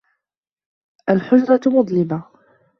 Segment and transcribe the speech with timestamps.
[1.09, 2.21] الْحُجْرَةُ مُظْلِمَةٌ.